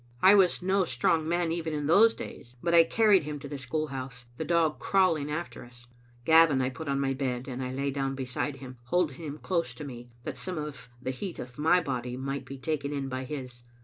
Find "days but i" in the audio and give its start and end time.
2.15-2.83